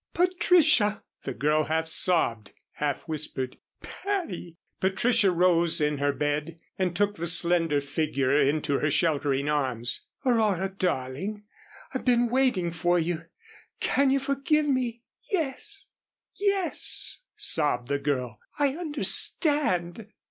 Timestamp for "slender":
7.27-7.79